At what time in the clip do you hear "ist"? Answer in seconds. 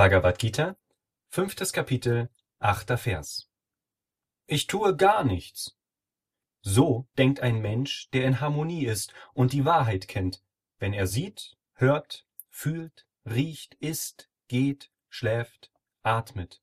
8.86-9.12